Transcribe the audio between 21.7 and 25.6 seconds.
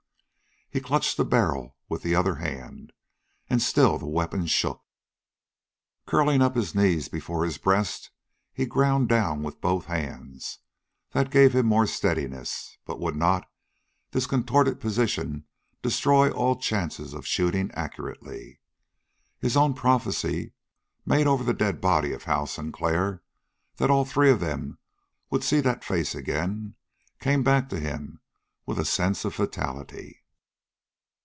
body of Hal Sinclair, that all three of them would see